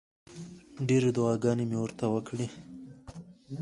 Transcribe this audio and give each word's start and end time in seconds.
ډېرې 0.87 1.09
دعاګانې 1.17 1.65
مې 1.69 1.77
ورته 1.79 2.05
وکړې. 2.13 2.47